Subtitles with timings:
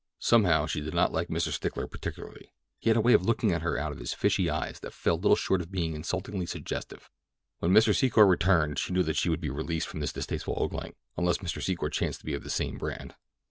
[0.17, 1.51] Somehow she did not like Mr.
[1.51, 2.51] Stickler particularly.
[2.79, 5.15] He had a way of looking at her out of his fishy eyes that fell
[5.15, 7.11] little short of being insultingly suggestive.
[7.59, 7.93] When Mr.
[7.95, 11.61] Secor returned she knew that she would be released from this distasteful ogling—unless Mr.
[11.61, 13.13] Secor chanced to be of the same brand.